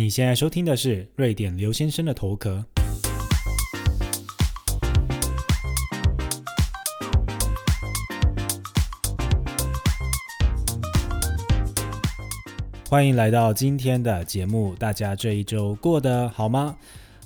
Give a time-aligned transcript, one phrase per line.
[0.00, 2.64] 你现在收听的是瑞典刘先生的头壳。
[12.88, 16.78] 欢迎来到今天的节目，大家这一周过得好吗？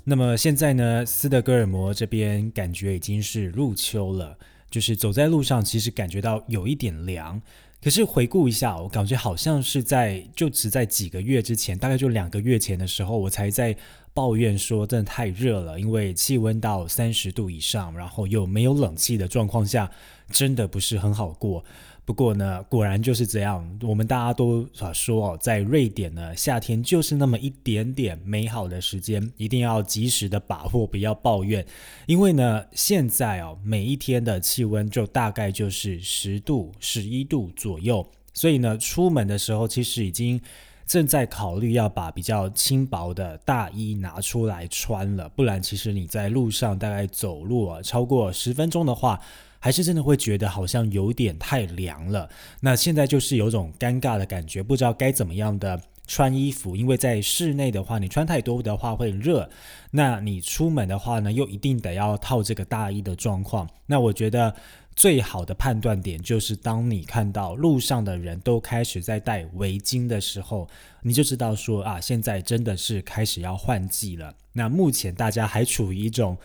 [0.03, 4.37] 那么现在呢，斯德哥尔摩这边感觉已经是入秋了，
[4.69, 7.41] 就是走在路上，其实感觉到有一点凉。
[7.85, 13.77] 可是回顾一下，我感觉好像是在就只在几个月之前，大概就两个月前的时候，我才在
[14.15, 19.91] 抱怨说真的太热了，因为气温到三十度以上，然后又没有冷气的状况下，
[20.31, 21.63] 真的不是很好过。
[22.07, 23.67] 不过呢，果然就是这样。
[23.83, 31.65] 我们大家都说哦，在瑞典呢，夏天就是那么一点点美好的时间，一定要及时的把握，不要抱怨。
[32.07, 40.39] 因为呢，现在哦，每一天的气温就大概就是十度、十一度左右，所以呢，出门的时候其实已经
[40.87, 49.19] 正在考虑要把比较轻薄的大衣拿出来穿了，不然其实你在路上大概走路啊超过十分钟的话。
[49.65, 52.29] 还是真的会觉得好像有点太凉了。
[52.61, 56.77] 那现在就是有种尴尬的感觉，不知道该怎么样的穿衣服。
[56.77, 59.49] 因为在室内的话，你穿太多的话会热；
[59.91, 63.67] 那你出门的话呢，又一定得要套这个大衣的状况。
[63.87, 64.55] 那我觉得
[64.95, 70.69] 最好的判断点就是，当你看到路上的人都开始在戴围巾的时候，
[71.01, 74.35] 你就知道说啊，现在真的是开始要换季了。
[74.53, 76.37] 那目前大家还处于一种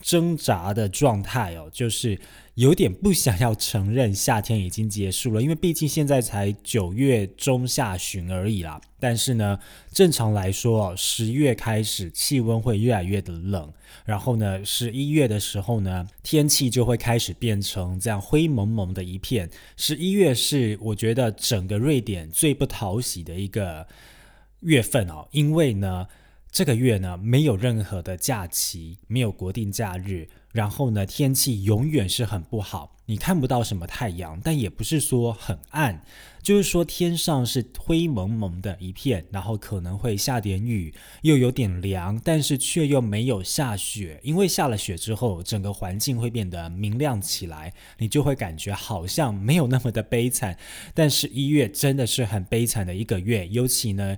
[0.00, 2.18] 挣扎的状态哦，就是。
[2.58, 8.80] 有点不想要承认夏天已经结束了，因为毕竟现在才九月中下旬而已啦。
[8.98, 9.56] 但是呢，
[9.92, 13.72] 正常来说，十月开始气温会越来越的冷，
[14.04, 19.48] 然后呢，十一月的时候呢，天气就会开始变成这样灰蒙蒙的一片。
[19.76, 23.86] 十一月是我觉得整个瑞典最不讨喜的一个
[24.62, 26.08] 月份哦，因为呢，
[26.50, 30.28] 这个月呢没有任何的假期，没有国定假日。
[30.50, 36.02] 然后呢，天气永远是很不好，你看不到什么太阳，但也不是说很暗，
[36.42, 50.58] 就是说天上是灰蒙蒙的一片，然后可能会下点雨，又有点凉，但是却又没有下雪，因为下了雪之后，整个环境会变得明亮起来，你就会感觉好像没有那么的悲惨。
[50.94, 54.16] 但是一月真的是很悲惨的一个月，尤其呢，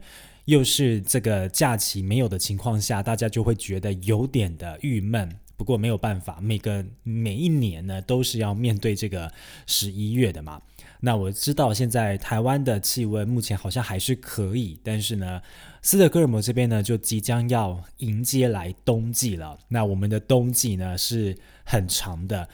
[0.51, 5.31] 又是这个假期没有的情况下，大家就会觉得有点的郁闷。
[5.57, 9.31] 不过没有办法，每个每一年呢都是要面对这个
[9.67, 10.61] 十一月的嘛。
[10.99, 15.41] 那我知道现在台湾的气温目前好像还是可以，但是呢，
[15.83, 19.57] 斯德哥尔摩这边呢就即将要迎接来冬季了。
[19.69, 22.49] 那我们的冬季呢是很长的。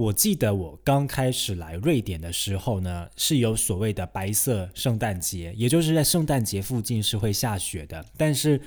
[0.00, 8.60] 我记得我刚开始来瑞典的时候呢，是有所谓的白色圣诞节，也就是在圣诞节附近是会下雪的，但是。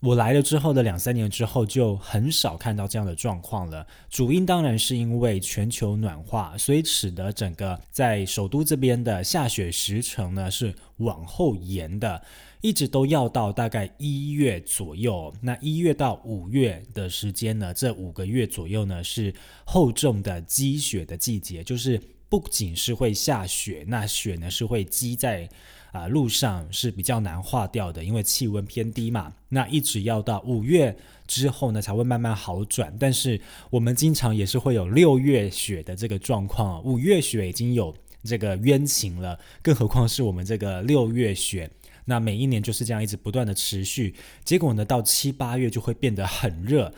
[0.00, 3.84] 我来了之后的两三年之后，就很少看到这样的状况了。
[4.10, 12.22] 主因当然是因为全球暖化，所以使得整个在首都这边的下雪时程呢是往后延的，
[12.60, 15.32] 一直都要到大概一月左右。
[15.40, 19.34] 那一月到五月的时间呢，这五个月左右呢是
[19.64, 25.48] 厚重的积雪的季节，就是不仅是会下雪，那雪呢是会积在。
[25.92, 29.32] 啊，路上是比较难化掉的，因为气温偏低嘛。
[29.48, 30.94] 那一直要到五月
[31.26, 32.94] 之后呢，才会慢慢好转。
[33.00, 33.40] 但是
[33.70, 41.70] 我们经常也是会有六月雪的这个状况，五月雪已经有这个冤情了，更何况是我们这个六月雪。
[42.06, 46.90] 那每一年就是这样一直不断的持续，结果呢，到七八月就会变得很热。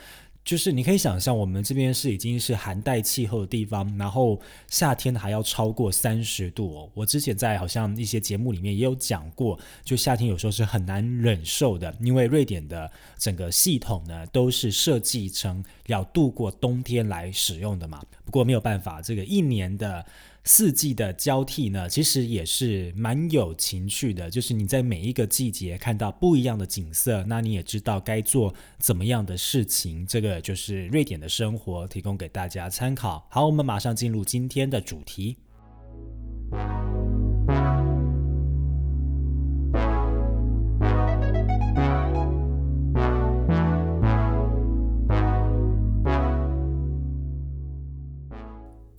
[0.45, 6.91] 就是你可以想象，我们这边是已经是寒带气候的地方，然后夏天还要超过三十度哦。
[6.95, 18.03] 我之前在好像一些节目里面也有讲过，就夏天有时候是很难忍受的，因为瑞典的整个系统呢都是设计成要度过冬天来使用的嘛。
[18.25, 20.07] 不过没有办法，这个一年的。
[20.49, 24.31] 四季的交替呢，其实也是蛮有情趣的。
[24.31, 30.07] 就是你在每一个季节看到不一样的景色，那你也知道该做怎么样的事情。
[30.07, 33.29] 这个就是瑞典的生活，提供给大家参考。
[33.31, 35.37] 好，我们马上进入今天的主题。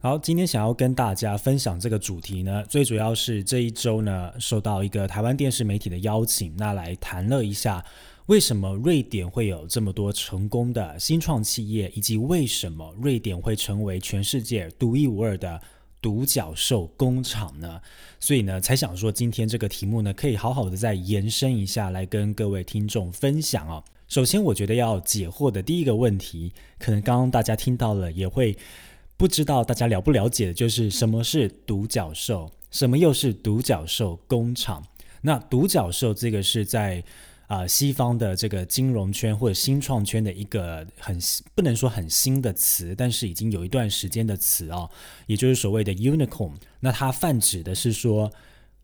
[0.02, 7.84] 好，今天想要跟大家分享这个主题呢，最主要是这一周呢，受到一个台湾电视媒体的邀请，那来谈了一下
[8.28, 15.60] 为什么瑞典会有这么多成功的新创企业，以及为什么瑞典会成为全世界独一无二的
[16.02, 17.82] 独角兽工厂呢？
[18.22, 23.84] 所以呢，才想说今天这个题目呢，可以好好的再延伸一下来跟各位听众分享哦。
[24.08, 28.58] 首先，我觉得要解惑的第一个问题，可能刚刚大家听到了，也会
[29.20, 34.84] 不知道大家了不了解的，就是什么是独角兽，什么又是独角兽工厂？
[35.22, 37.04] 那独角兽这个是在。
[37.50, 41.18] 啊，西方的这个金融圈或者新创圈的一个很
[41.56, 44.88] 不能说很新的词，但是已经有一段时间的词哦，
[45.26, 46.52] 也就是所谓的 unicorn。
[46.82, 48.32] 那它泛指的是说，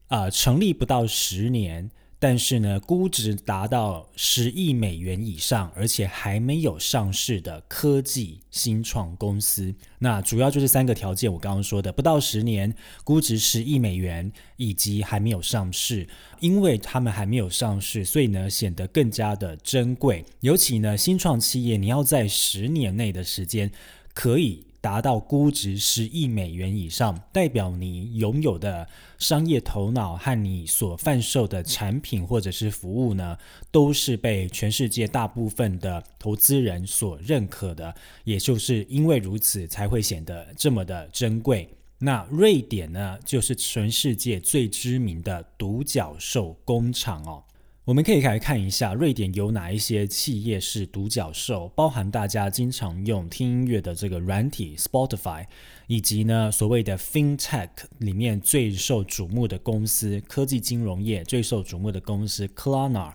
[0.07, 1.91] 啊，成立不到十年。
[2.17, 11.31] 但是呢，估值达到十亿美元以上，而且还没有上市的科技新创公司，那主要就是三个条件。
[11.31, 12.73] 我刚刚说的，不到十年，
[13.03, 16.07] 估值十亿美元，以及还没有上市。
[16.39, 20.25] 因为他们还没有上市，所以呢，显得更加的珍贵。
[20.39, 23.69] 尤其呢，新创企业，你要在十年内的时间
[24.13, 24.65] 可以。
[24.85, 28.87] 达到估值十亿美元以上，代表你拥有的
[29.17, 33.35] 商业头脑和你所贩售的产品或者是服务呢，
[33.71, 37.91] 都是被全世界大部分的投资人所认可的。
[38.25, 41.67] 也就是因为如此，才会显得这么的珍贵。
[41.97, 47.43] 那瑞典呢，就是全世界最知名的独角兽工厂哦。
[47.85, 55.45] 我们可以来看一下，瑞典有哪一些企业是独角兽，包含大家经常用听音乐的这个软体 Spotify，
[55.85, 63.13] 以及呢所谓的 FinTech 里面最受瞩目的公司，科技金融业最受瞩目的公司 Klarna。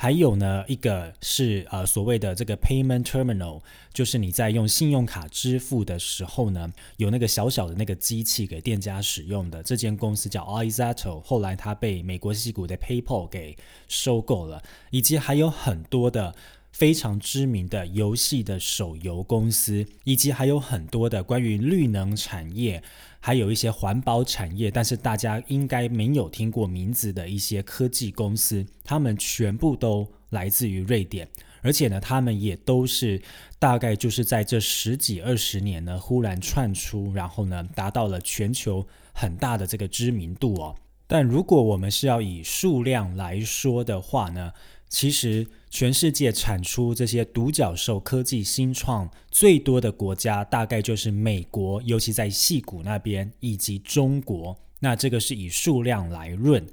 [0.00, 3.60] 还有呢，一个是呃所谓的这个 payment terminal，
[3.92, 9.60] 就是你在用信用卡支付的时候呢，有那个小小的那个机器给店家使用的。
[9.60, 13.56] 这间公司叫 Izato，后来它被美国西谷的 PayPal 给
[13.88, 16.32] 收购了，以及还有很多的。
[16.78, 22.80] 非常知名的游戏的手游公司，以及还有很多的关于绿能产业，
[23.18, 31.28] 还有一些环保产业，但是大家应该没有听过名字的一些科技公司，他们全部都来自于瑞典，
[31.62, 33.20] 而且呢，他们也都是
[33.58, 40.76] 大概就是在这十几二十年呢，忽然窜出，然后呢，达到了全球很大的这个知名度哦。
[41.08, 44.52] 但如果我们是要以数量来说的话呢？
[44.88, 54.58] 其实，全世界产出这些独角兽科技新创最多的国家，大概就是美国，尤其在细谷那边，以及中国。
[54.80, 56.66] 那这个是以数量来论。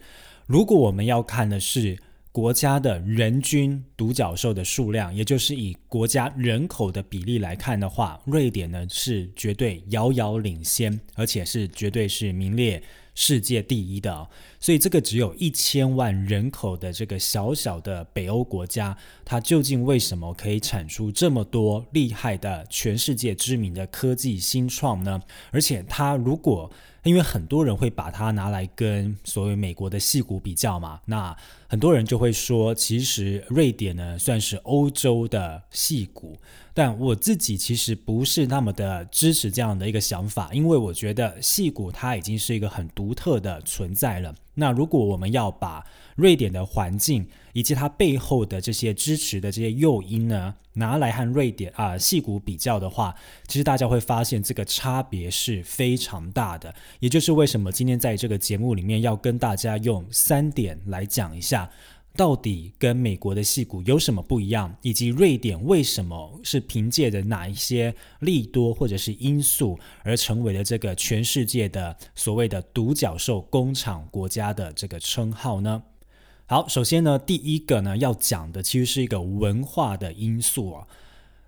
[0.45, 1.97] 如果我们要看的是
[2.31, 12.81] 国家的人均独角兽的数量，也就是以国家人口的比例来看的话，瑞典呢是绝对遥遥领先，而且是绝对是名列。
[13.15, 14.29] 世界第一的，
[14.59, 25.19] 所以这个只有一千万人口的这个小小的北欧国家，它究竟为什么可以产出这么多厉害的全世界知名的科技新创呢？
[25.51, 26.69] 而且它如果
[27.05, 31.35] 因为很多人会把它拿来跟所谓美国的戏骨比较嘛，那
[31.67, 36.35] 很多人就会说，其实瑞典呢算是欧洲的戏骨，
[36.73, 44.33] 但我自己其实不是那么的支持这样的一个想法，因为我觉得戏骨它已经是一个很独特的存在了。
[44.55, 45.85] 那如果我们要把
[46.15, 53.13] 瑞典的环境以及它背后的这些支持的这些诱因呢，拿来和瑞典啊戏骨比较的话，
[53.47, 56.73] 其实大家会发现这个差别是非常大的。
[56.99, 61.69] 也就是为什么今天在这个节目里面要跟大家用三点来讲一下。
[62.17, 75.83] 到底跟美国的戏骨有什么不一样，以及瑞典为什么是凭借着哪一些利多或者是因素而成为了这个全世界的所谓的独角兽工厂国家的这个称号呢？
[76.47, 80.87] 好，首先呢，第一个呢要讲的其实是一个文化的因素啊，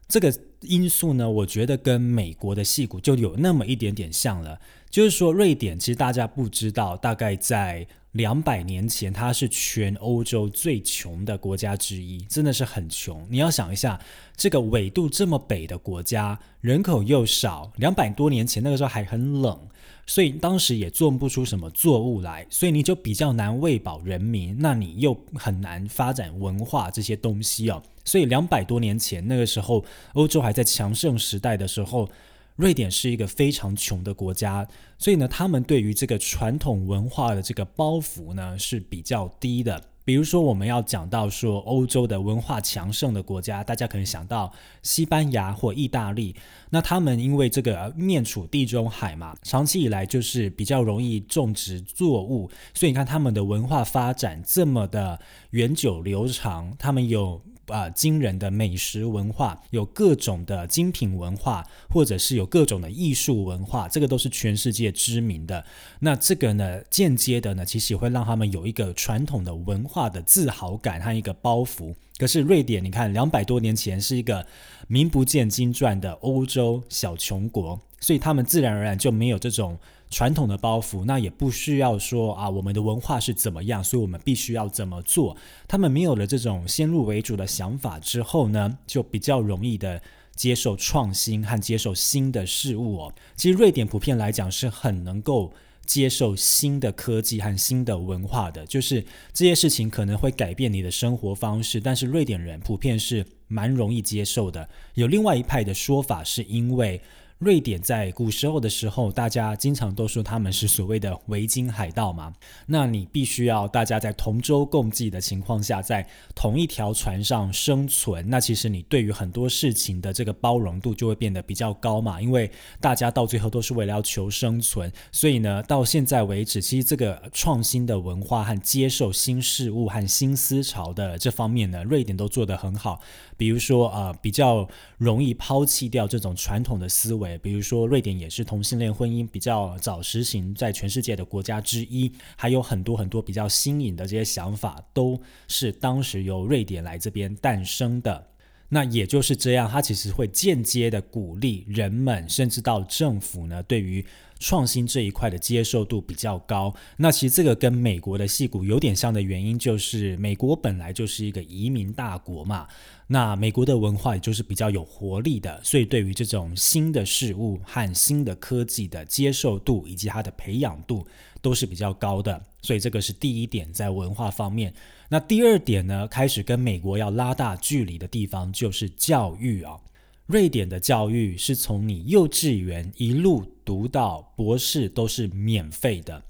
[0.08, 7.88] 这个因素呢，我觉得跟美国的戏骨就有那么一点点像了，就是说瑞典其实大家不知道，大概在。
[8.14, 13.28] 两百年前，它是全欧洲最穷的国家之一，真的是很穷。
[13.30, 14.02] 你要想一下，
[14.36, 19.60] 这个纬度这么北的国家，人口又少，两百多年前那个时候还很冷，
[20.08, 27.84] 所以当时也种不出什么作物来，所以你就比较难喂饱人民，那你又很难发展文化这些东西哦。
[28.04, 32.10] 所以两百多年前那个时候，欧洲还在强盛时代的时候。
[32.58, 39.80] 瑞典是一个非常穷的国家，所以呢，他们对于这个传统文化的这个包袱呢是比较低的。
[40.08, 44.50] 比如说，我们要讲到说欧洲的文化强盛的国家，大家可能想到
[44.82, 46.34] 西班牙或意大利。
[46.70, 57.42] 那他们因为这个面处地中海嘛，长期以来就是比较容易种植作物，所以你看他们的文化发展这么的源久流长，他们有。
[57.68, 65.64] 啊惊人的美食文化，有各种的精品文化，或者是有各种的艺术文化，这个都是全世界知名的。
[66.00, 71.94] 那这个呢，间接的呢，其实也会让他们有一个传统的文化的自豪感和一个包袱。
[72.18, 74.46] 可是瑞典，你看两百多年前是一个
[74.88, 79.78] 名不见经传的欧洲小穷国，所以他们自然而然就没有这种
[80.10, 85.36] 传统的包袱，那也不需要说啊，我们的文化是怎么样，所以我们必须要怎么做。
[85.68, 90.02] 他们没有了这种先入为主的想法之后呢，就比较容易的
[90.36, 93.14] 接受创新和接受新的事物哦。
[93.36, 95.52] 其实瑞典普遍来讲是很能够。
[95.86, 104.68] 接受新的科技和新的文化的，就是这些事情可能会改变你的生活方式，但是瑞典人普遍是蛮容易接受的。
[104.96, 107.02] 有另外一派的说法，是因为。
[107.40, 112.34] 瑞典在古时候的时候，大家经常都说他们是所谓的维京海盗嘛。
[112.66, 118.28] 那你必须要大家在同舟共济的情况下，在同一条船上生存。
[118.28, 122.50] 那其实你对于很多事情的这个包容度就会变得比较高嘛，因为
[122.82, 124.92] 大家到最后都是为了要求生存。
[125.12, 133.00] 所以呢，到现在为止，其实这个创新的文化和接受新事物和新思潮的这方面呢，瑞典都做得很好。
[133.38, 134.68] 比如说啊，比较
[134.98, 137.27] 容易抛弃掉这种传统的思维。
[137.40, 148.28] 比如说，瑞典也是同性恋婚姻比较早实行在全世界的国家之一，还有很多很多比较新颖的这些想法，都是当时由瑞典来这边诞生的。
[148.70, 154.06] 那也就是这样，它其实会间接的鼓励人们，甚至到政府呢，对于
[154.40, 156.74] 创新这一块的接受度比较高。
[156.98, 162.68] 那其实这个跟美国的戏骨有点像的原因，就是美国本来就是一个移民大国嘛。
[163.08, 171.08] 那美国的文化也就是比较有活力的，所以对于这种新的事物和新的科技的接受度以及它的培养度
[171.42, 172.42] 都是比较高的。
[172.62, 174.74] 所以这个是第一点，在文化方面。
[175.08, 179.80] 那第二点呢，开始跟美国要拉大距离的地方就是教育啊。
[180.28, 186.22] 瑞典的教育是从你幼稚园一路读到博士都是免费的。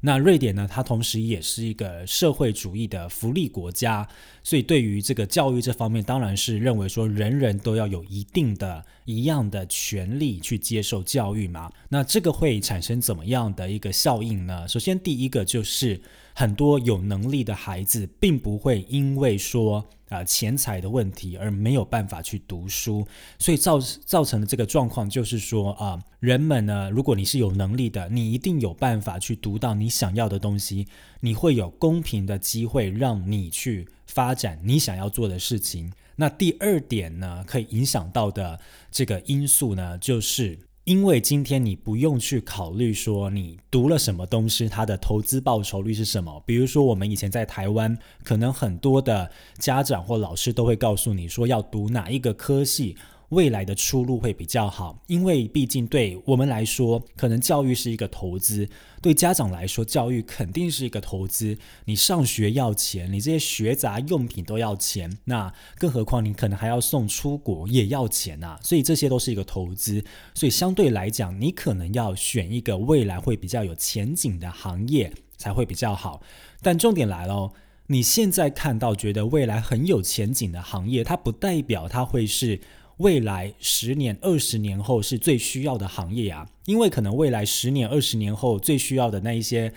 [0.00, 0.66] 那瑞典呢？
[0.68, 4.08] 它同时也是一个社会主义的福利国家，
[4.42, 11.70] 所以对于这个教育这方面，当然是认为说人人都要有一定的、一样的权利去接受教育嘛。
[11.90, 14.66] 那这个会产生怎么样的一个效应呢？
[14.66, 16.00] 首先，第一个就是
[16.34, 19.90] 很多有能力的孩子，并不会因为说。
[20.12, 23.06] 啊，钱财的问题而没有办法去读书，
[23.38, 30.86] 所以造造成的这个状况就是说啊，人们呢，如果你是有能力的，你一定有办法去读到你想要的东西，
[31.20, 35.90] 你会有公平的机会让你去发展你想要做的事情。
[36.16, 40.58] 那第二点呢，可以影响到的这个因素呢，就是。
[40.84, 46.42] 因为今天你不用去考虑说你读了什么东西，它的投资报酬率是什么。
[46.44, 52.96] 比如说，我们以前在台湾，可能很多的家长或老师都会告诉你说要读哪一个科系。
[53.32, 58.66] 未来的出路会比较好，因为毕竟对我们来说，可能教育是一个投资；
[59.00, 61.56] 对家长来说，教育肯定是一个投资。
[61.86, 68.58] 你上学要钱，你这些学杂用品都要钱，那更何况你可能还要送出国也要钱呐。
[68.62, 70.04] 所以这些都是一个投资。
[70.34, 76.20] 所以相对来讲，你可能要选一个未来会比较有前景的行业才会比较好。
[76.60, 77.50] 但重点来了，
[77.86, 82.60] 你现在看到觉得未来很有前景的行业，它不代表它会是。
[83.02, 89.74] 未来十年、二十年后是最需要的行业啊，因为可能未来十年、二十年后最需要的那一些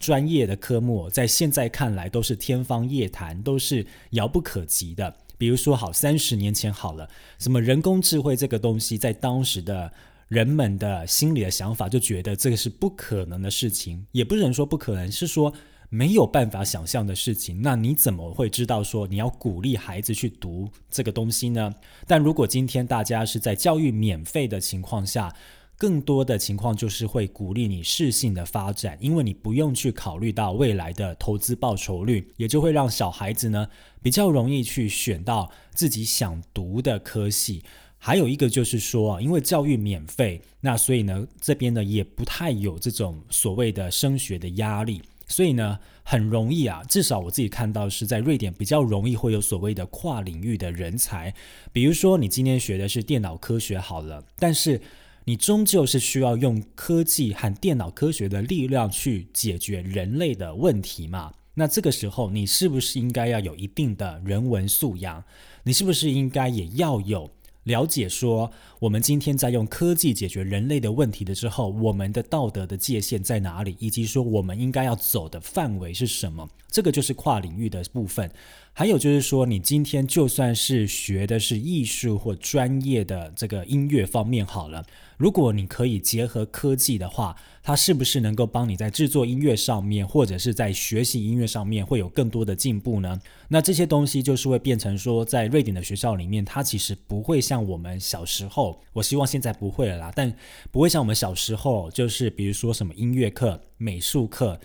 [0.00, 5.14] 专业的科目，在现在看来都是天方夜谭，都是遥不可及的。
[5.36, 7.06] 比如说，好，三十年前好了，
[7.38, 9.92] 什么人工智慧这个东西，在当时的
[10.28, 15.52] 人们的心里的想法，就觉得这个是不可能的事情，也不能说不可能，是说。
[15.94, 21.70] 没有办法想象的事情，那你怎么会知道说你要鼓励孩子去读这个东西呢？
[22.06, 25.30] 但如果今天大家是在教育免费的情况下，
[25.76, 33.68] 更多的情况就是会鼓励你适性的发展，因为你不用去考虑到未来的投资报酬率，也就会让小孩子呢
[34.00, 37.62] 比较容易去选到自己想读的科系。
[37.98, 45.02] 还有一个就是说啊，因为教育免费，那所以呢这边呢也不太有这种所谓的升学的压力。
[45.32, 51.34] 所以呢，很容易啊，至少我自己看到是在瑞典比较容易会有所谓的跨领域的人才。
[51.72, 54.78] 比如说，你今天学的是电脑科学好了，但是
[55.24, 61.32] 你终究是需要用科技和电脑科学的力量去解决人类的问题嘛？
[61.54, 65.24] 那这个时候，你是不是应该要有一定的人文素养？
[65.62, 67.30] 你是不是应该也要有？
[67.64, 68.50] 了解说，
[68.80, 76.48] 我们今天在用科技解决人类的问题的时候，我们的道德的界限在哪里，以及说我们应该要走的范围是什么？
[76.68, 78.30] 这个就是跨领域的部分。
[78.74, 84.82] 还有就是说，你今天就算是学的是艺术或专业的这个音乐方面好了，
[85.18, 93.20] 如果你可以结合科技的话，它是不是能够帮你在制作音乐上面，或者是在学习音乐上面会有更多的进步呢？
[93.48, 100.34] 那这些东西就是会变成说，在瑞典的学校里面，它其实不会像我们小时候，我希望现在不会了啦，但
[100.70, 104.58] 不会像我们小时候，就是比如说什么音乐课、美术课。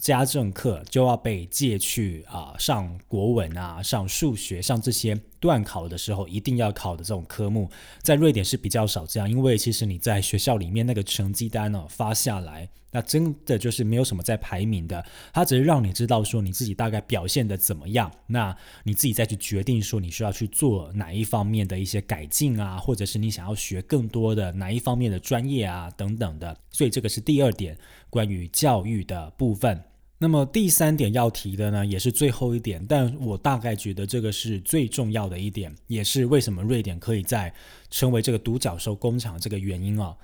[0.00, 7.70] 家政课就要被借去啊上国文啊上数学上这些段考的时候一定要考的这种科目，
[8.02, 15.04] 在瑞典是比较少这样，因为其实你在学校里面那个成绩单呢发下来，那真的就是没有什么在排名的，
[15.34, 27.76] 它只是让你知道说你自己大概表现的怎么样，那你自己再去决定说你需要去做哪一方面的一些改进啊，或者是你想要学更多的哪一方面的专业啊等等的，所以这个是第二点
[28.08, 29.78] 关于教育的部分。
[30.22, 37.54] 那么第三点要提的呢，也是最后一点，但我大概觉得这个是最重要的一点，也是为什么瑞典可以在
[37.90, 40.14] 成为这个独角兽工厂这个原因哦。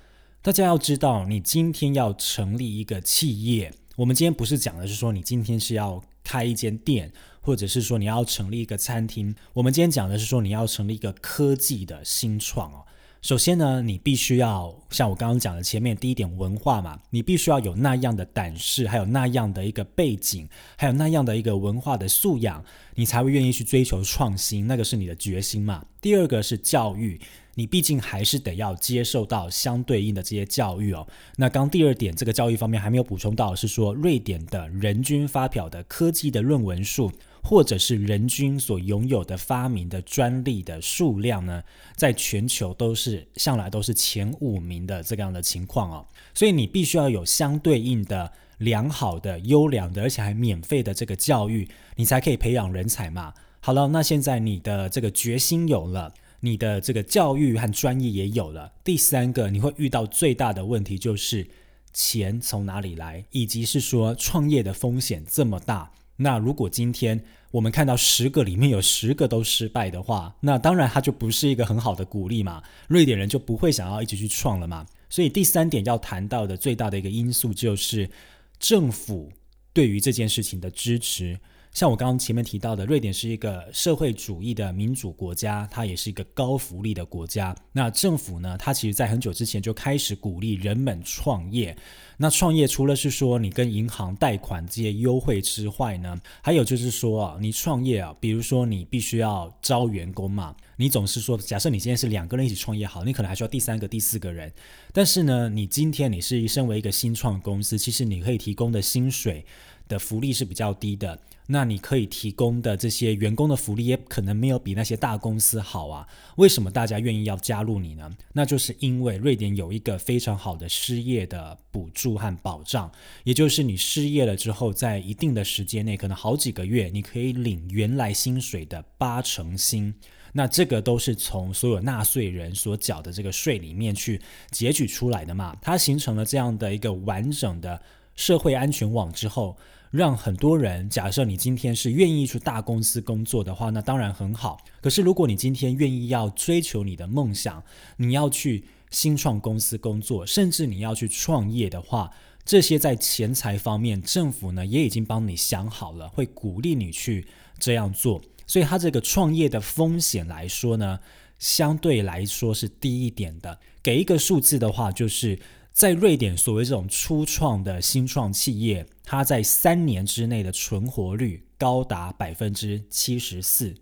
[0.42, 7.10] 大家要知道，你今天要成立一个企业，我们今天不是讲的是说你今天是要开一间店，
[7.40, 12.84] 或者是说你要成立一个餐厅，我们今天讲的是说你要成立一个科技的新创哦。
[13.22, 25.84] 首先呢，你必须要像我刚刚讲的前面第一点文化嘛，你必须要有那样的胆识，还有那样的一个背景，还有那样的一个文化的素养，你才会愿意去追求创新，那个是你的决心嘛。
[26.00, 27.20] 第二个是教育，
[27.54, 31.04] 你毕竟还是得要接受到相对应的这些教育哦。
[31.36, 37.10] 那刚第二点这个教育方面还没有补充到，是说瑞典的人均发表的科技的论文数。
[37.46, 41.62] 或者是人均所拥有的发明的专利的数量呢，
[41.94, 53.32] 在全球都是向来都是前五名的这样的情况哦，所以你必须要有相对应的良好的、优良的，而且还免费的这个教育，你才可以培养人才嘛。
[53.60, 61.46] 好了，那现在你的这个决心有了，你的这个教育和专业也有了，第三个你会遇到最大的问题就是
[61.92, 65.92] 钱从哪里来，以及是说创业的风险这么大。
[66.16, 72.62] 那如果今天我们看到十个里面有十个都失败的话，那当然它就不是一个很好的鼓励嘛。
[72.88, 74.86] 瑞典人就不会想要一起去创了嘛。
[75.08, 78.10] 所以第三点要谈到的最大的一个因素就是
[78.58, 79.30] 政府
[79.72, 81.38] 对于这件事情的支持。
[81.76, 87.54] 像我刚刚前面提到的，瑞典是一个社会主义的民主国家，它也是一个高福利的国家。
[87.70, 91.76] 那政府呢，它其实在很久之前就开始鼓励人们创业。
[92.16, 104.50] 那创业除了是说你跟银行贷款这些优惠之外呢，还有就是说啊，你创业啊，比如说你必须要招员工嘛，你总是说，假设你今天是两个人一起创业好，你可能还需要第三个、第四个人。
[104.94, 109.44] 但是呢，你今天你是身为一个新创公司，其实你可以提供的薪水
[109.86, 111.18] 的福利是比较低的。
[111.48, 116.08] 那你可以提供的这些员工的福利也可能没有比那些大公司好啊？
[116.36, 118.10] 为什么大家愿意要加入你呢？
[118.32, 122.90] 那就是因为瑞典有一个非常好的失业的补助和保障，
[123.22, 129.94] 也就是你失业了之后，在一定的时间内，可能好几个月，你可以领原来薪水的八成薪。
[130.32, 135.56] 那这个都是从所有纳税人所缴的这个税里面去截取出来的嘛？
[135.62, 137.80] 它形成了这样的一个完整的
[138.16, 139.56] 社会安全网之后。
[139.96, 144.58] 让很多人，假设你今天是愿意去大公司工作的话，那当然很好。
[144.80, 147.64] 可是如果你今天愿意要追求你的梦想，
[147.96, 152.10] 你要去新创公司工作，甚至你要去创业的话，
[152.44, 157.26] 这些在钱财方面，政府呢也已经帮你想好了，会鼓励你去
[157.58, 158.22] 这样做。
[158.46, 161.00] 所以，它这个创业的风险来说呢，
[161.38, 163.58] 相对来说是低一点的。
[163.82, 165.38] 给一个数字的话，就是
[165.76, 168.86] 在瑞典，所谓这种初创的新创企业。
[169.04, 173.74] 它在三年之内的存活率高达百分之七十四，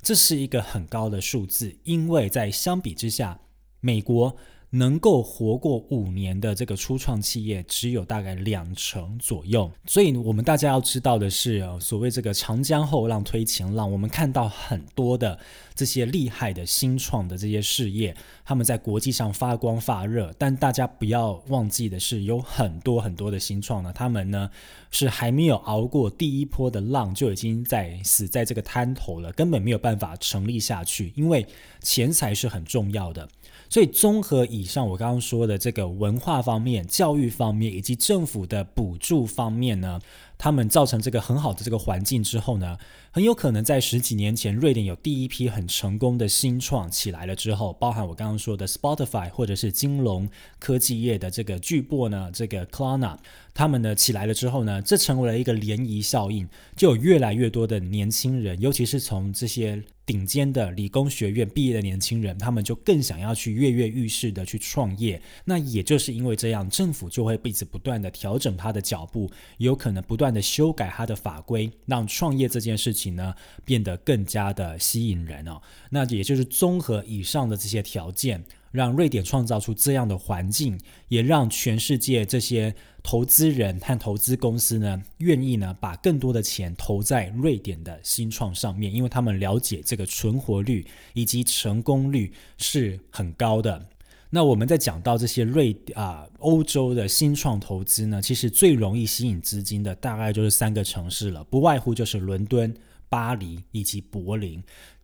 [0.00, 3.38] 这是一个很高的数字，因为在相比之下，
[3.80, 4.34] 美国。
[4.74, 15.38] 能够活过五年的这个初创企业只有大概两成左右，所以我们大家要知道的是，所谓这个长江后浪推前浪，我们看到很多的
[15.76, 24.50] 这些厉害的新创的这些事业，他们在国际上发光发热，但大家不要忘记的是，有很多很多的新创呢，他们呢
[24.90, 31.46] 是还没有熬过第一波的浪，就已经在死在这个滩头了，根本没有办法成立下去，因为
[31.80, 33.28] 钱财是很重要的。
[33.74, 40.00] 所以综合以上我刚刚说的这个文化方面、教育方面以及政府的补助方面呢，
[40.38, 42.78] 他们造成这个很好的这个环境之后呢，
[43.10, 50.28] 很有可能在十几年前瑞典有第一批很成功的新创起来了之后，包含我刚刚说的 Spotify 或者是金融
[50.60, 53.16] 科技业的这个巨擘呢，这个 klana。
[53.52, 65.20] 他们呢起来了之后呢，这成为了一个涟漪效应，就有越来越多的年轻人，尤其是从这些顶尖的理工学院毕业的年轻人，他们就更想要去跃跃欲试的去创业。
[65.44, 75.60] 那也就是因为这样，政府就会一直不断的调整他的脚步，有可能不断的修改他的法规，让创业这件事情呢变得更加的吸引人哦。
[75.90, 78.44] 那也就是综合以上的这些条件。
[78.74, 93.86] 让瑞典创造出这样的环境，也让全世界这些投资人和投资公司呢，愿意呢把更多的钱投在瑞典的新创上面，因为他们了解这个存活率以及成功率是很高的。
[94.30, 102.74] 那我们在讲到这些瑞啊欧洲的新创投资呢，其实最容易吸引资金的大概就是三个城市了，不外乎就是伦敦、
[103.10, 104.60] 巴黎以及柏林。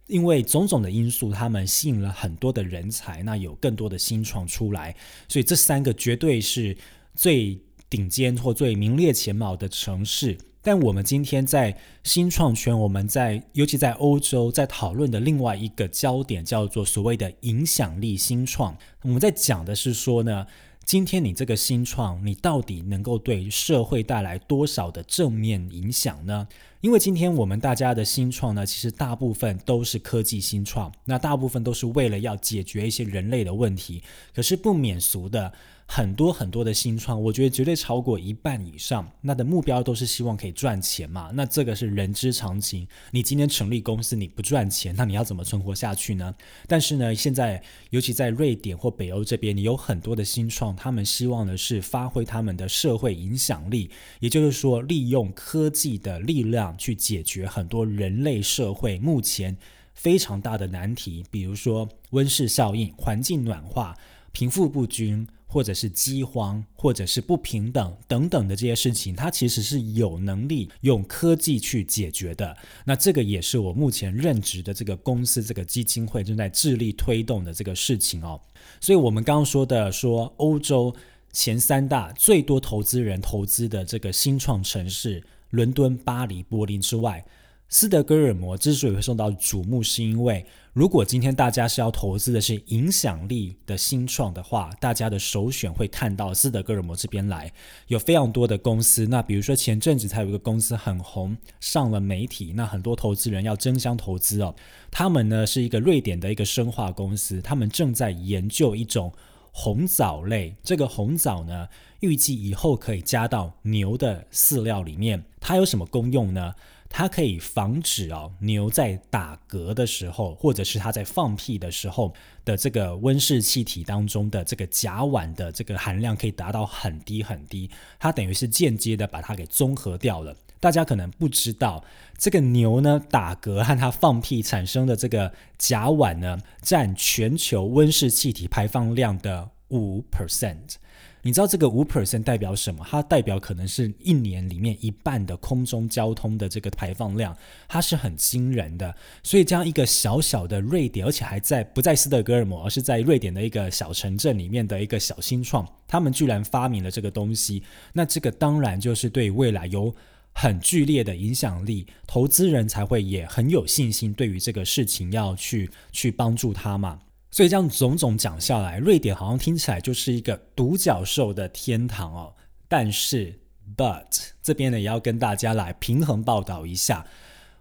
[0.07, 4.97] 因为种种的因素，他们吸引了很多的人才，那有更多的新创出来，
[5.29, 6.77] 所以这三个绝对是
[7.15, 7.57] 最
[7.91, 10.39] 顶尖或最名列前茅的城市。
[10.63, 18.77] 但我们今天在新创圈，我们在尤其在欧洲，在讨论的另外一个焦点叫做所谓的影响力新创。
[19.03, 20.47] 我们在讲的是说呢。
[20.87, 26.49] 今天你这个新创，你到底能够对社会带来多少的正面影响呢？
[26.81, 34.03] 因为今天我们大家的新创呢，其实大部分都是科技新创，那大部分都是为了要解决一些人类的问题，
[34.35, 35.53] 可是不免俗的。
[35.93, 41.33] 很多很多的新创，我觉得绝对超过一半以上，那的目标都是希望可以赚钱嘛。
[41.35, 42.87] 那这个是人之常情。
[43.11, 46.33] 你今天成立公司你不赚钱，那你要怎么存活下去呢？
[46.69, 59.57] 但是呢，现在尤其在瑞典或北欧这边，你有很多的新创，他们希望的是发挥他们的社会影响力，也就是说，利用科技的力量去解决很多人类社会目前
[59.95, 63.97] 非常大的难题，比如说温室效应、环境暖化、
[64.33, 65.27] 贫富不均。
[65.53, 72.57] 或者是饥荒，或者是不平等等等的这些事情，它其实是有能力用科技去解决的。
[72.85, 78.41] 那这个也是我目前任职的这个公司这个基金会正在致力推动的这个事情哦。
[78.81, 80.95] 所以，我们刚刚说的说欧洲
[81.33, 87.27] 前三大最多投资人投资的这个新创城市——伦敦、巴黎、柏林之外。
[87.69, 97.53] 斯德哥尔摩之所以会受到瞩目，是因为如果今天大家是要投资的是影响力的新创的话，大家的首选会看到斯德哥尔摩这边来，
[97.89, 99.05] 有非常多的公司。
[99.09, 104.55] 那比如说前阵子才有一个公司很红，上了媒体，那很多投资人要争相投资哦。
[104.93, 109.13] 他们呢是一个瑞典的一个生化公司，他们正在研究一种
[109.51, 110.55] 红藻类。
[110.63, 111.67] 这个红藻呢，
[111.99, 115.25] 预计以后可以加到牛的饲料里面。
[115.41, 116.55] 它有什么功用呢？
[116.93, 122.13] 它可以防止哦牛在打嗝的时候，或者是它在放屁的时候
[122.45, 130.37] 的这个温室气体当中的这个甲烷的这个含量可以达到很低很低，它等于是间接的把它给综合掉了。
[130.59, 131.83] 大家可能不知道，
[132.19, 140.75] 这个牛呢打嗝和它放屁产生的这个甲烷呢，占全球温室气体排放量的五 percent。
[141.23, 142.85] 你知道这个五 percent 代表什么？
[142.89, 147.37] 它代表可能是一年里面一半的空中交通的这个排放量，
[147.69, 148.95] 它是很惊人的。
[149.23, 159.95] 所以这样一个小小的瑞典，而且还在不在斯德哥尔摩，而是在瑞典的一个小城镇里面的一个小新创，他们居然发明了这个东西，那这个当然就是对未来有
[160.33, 166.99] 很剧烈的影响力，投资人才会也很有信心，对于这个事情要去去帮助他嘛。
[167.31, 172.35] 所以这样种种讲下来，瑞典好像听起来就是一个独角兽的天堂哦。
[172.67, 173.39] 但是
[173.77, 177.07] ，but 这边呢也要跟大家来平衡报道一下。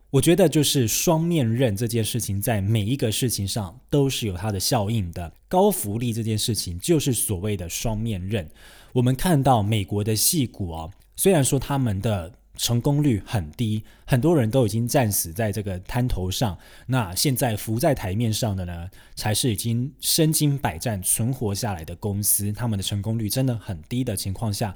[0.09, 5.31] 我觉得就是双面刃这件事情，在每一个事情上都是有它的效应的。
[5.47, 8.49] 高福利这件事情就是所谓的双面刃。
[8.93, 12.38] 我们看到美国的戏骨哦，虽然说他们的。
[12.59, 16.57] 成功率很低，很多人都已经战死在这个滩头上。
[16.87, 22.51] 那现在浮在台面上的呢，才是已经身经百战存活下来的公司。
[22.51, 24.75] 他们的成功率真的很低的情况下，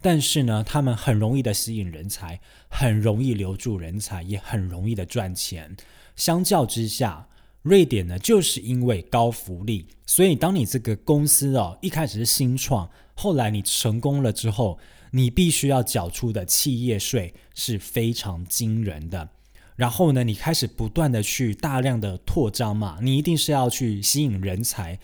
[0.00, 5.76] 但是呢，他们很容易的吸引人才，很容易留住人才，也很容易的赚钱。
[6.14, 7.26] 相较之下，
[7.62, 14.78] 瑞典呢，就是因为高福利，所以当你这个公司哦一开始是新创，后来你成功了之后。
[15.16, 19.28] 你必须要缴出的企业税是非常惊人的，
[19.76, 24.98] 然后呢，你开始不断的去大量的扩张嘛，你一定是要去吸引人才，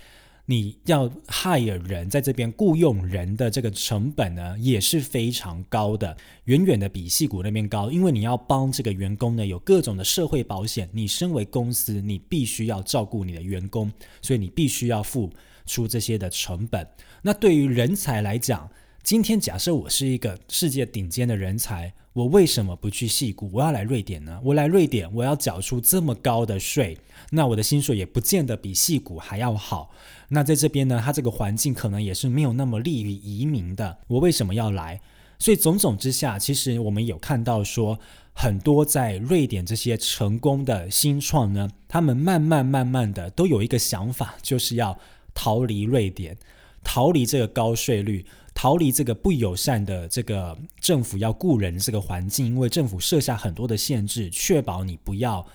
[0.46, 7.88] 你要 hire 人在这边雇佣人的这个成本呢，也是非常高的，远远的比戏谷那边高。
[7.88, 10.90] 因为你要帮这个员工呢，有各种的社会保险。
[10.92, 15.30] 你身为公司，你必须要照顾你的员工，所以你必须要付
[15.66, 16.84] 出这些的成本。
[17.22, 18.68] 那对于人才来讲，
[19.02, 23.48] 今天假设我是一个世界顶尖的人才，我为什么不去戏谷？
[23.50, 24.38] 我要来瑞典呢？
[24.44, 26.96] 我来瑞典，我要缴出这么高的税，
[27.30, 29.90] 那我的薪水也不见得比戏谷还要好。
[30.28, 33.98] 那在这边呢，它这个环境可能也是没有那么利于移民的。
[34.06, 35.00] 我为什么要来？
[35.38, 37.98] 所以种种之下，其实我们有看到说，
[38.34, 44.96] 很多在瑞典这些成功的新创呢，他们慢慢慢慢的都有一个想法，就是要
[45.34, 46.36] 逃离瑞典，
[46.84, 48.26] 逃离这个高税率。
[48.60, 55.46] 逃离这个不友善的这个政府要雇人这个环境，因为政府设下很多的限制，确保你不要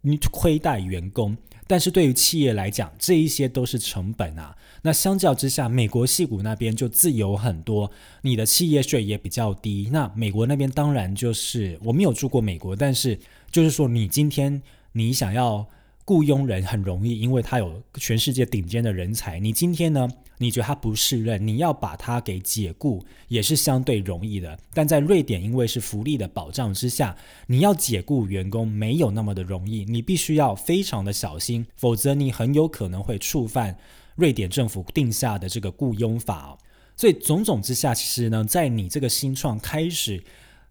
[0.00, 1.36] 你亏待员工。
[1.66, 4.56] 但是对于企业来讲，这一些都是成本啊。
[4.80, 7.90] 那相较之下，美国戏骨那边就自由很多，
[8.22, 9.90] 你的企业税也比较低。
[9.92, 13.20] 那美国那边当然就是我没有住过美国，但是
[13.52, 15.68] 就是说，你今天你想要
[16.04, 19.40] 雇佣人很容易，因为他有全世界顶尖的人才。
[19.40, 20.08] 你今天呢？
[20.38, 24.58] 你觉得他不适任，你要把他给解雇也是相对容易的。
[24.74, 33.78] 但在瑞典，因为是福利的保障之下，你要解雇员工没有那么的容易，你必须要非常的小心，否则你很有可能会触犯
[34.16, 36.58] 瑞典政府定下的这个雇佣法。
[36.96, 40.22] 所以种种之下，其实呢，在你这个新创开始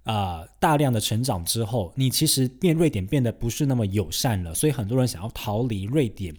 [0.04, 6.36] 啊大量的成长之后，你其实变瑞典变得不是那么友善了，所以很多人想要逃离瑞典。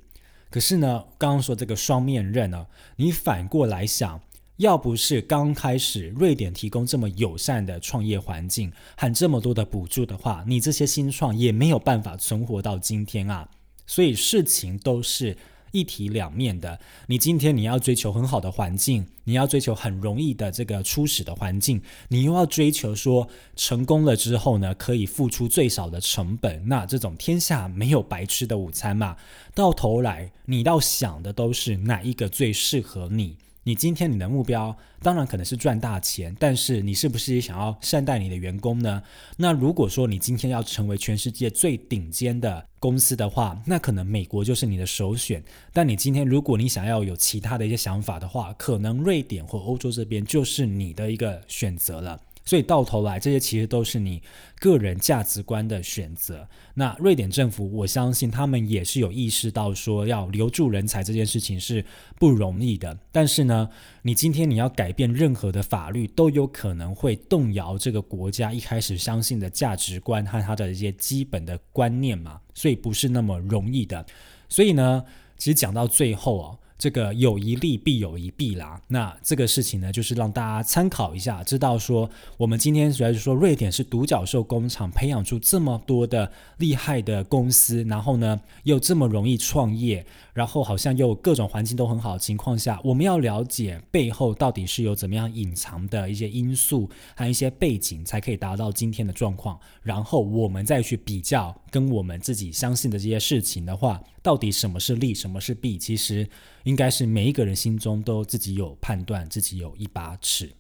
[0.51, 4.21] 可是呢，刚刚说这个双面刃呢，你反过来想，
[4.59, 13.49] 要不是刚开始瑞典提供这么友善的创业环境，和这么多的补助的话，你这些新创也没有办法存活到今天啊。
[13.87, 15.37] 所以事情都是。
[15.75, 26.69] 一体两面的，你今天你要追求很好的环境，你要追求很容易的这个初始的环境，你又要追求说成功了之后呢，可以付出最少的成本。
[26.69, 29.17] 那这种天下没有白吃的午餐嘛，
[29.53, 33.37] 到头来你要想的都是哪一个最适合你。
[33.65, 39.03] 你今天你的目标当然可能是赚大钱，但是你是不是也想要善待你的员工呢？
[39.39, 45.43] 那如果说你今天要成为全世界最顶尖的公司的话，那可能美国就是你的首选。
[45.73, 52.21] 但你今天如果你想要有其他的一些想法的话，可能瑞典或欧洲这边就是你的一个选择了。
[52.45, 54.23] 所以到头来，这些其实都是你
[54.59, 56.47] 个人价值观的选择。
[56.75, 61.85] 那瑞典政府，我相信他们也是有意识到说，要留住人才这件事情是
[62.19, 62.99] 不容易的。
[63.11, 63.69] 但是呢，
[64.03, 74.05] 你今天你要改变任何的法律，都有可能会动摇这个国家一开始相信的价值观和他的一些基本的观念嘛，所以不是那么容易的。
[74.49, 75.05] 所以呢，
[75.39, 76.59] 其实讲到最后哦。
[76.85, 106.29] 这个有一利必有一弊啦，那这个事情呢，就是让大家参考一下，知道说我们今天主要是说瑞典是独角兽工厂，培养出这么多的厉害的公司，然后呢又这么容易创业，然后好像又各种环境都很好的情况下，我们要了解背后到底是有怎么样隐藏的一些因素，还有一些背景，才可以达到今天的状况，然后我们再去比较跟我们自己相信的这些事情的话，到底什么是利，什么是弊，其实。
[106.75, 110.51] 应该是每一个人心中都自己有判断，自己有一把尺。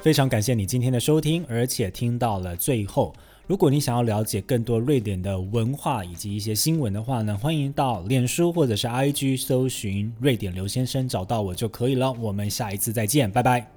[0.00, 3.14] 非常感谢你今天的收听，而且听到了最后。
[3.50, 12.12] 如果你想要了解更多瑞典的文化以及一些新闻的话呢，欢迎到脸书或者是 IG 搜寻“瑞典刘先生”，找到我就可以了。
[12.12, 13.68] 我们下一次再见，拜拜。